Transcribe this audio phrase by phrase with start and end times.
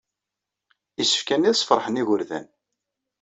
[1.01, 2.47] Isefka-nni ad sfeṛḥen igerdan.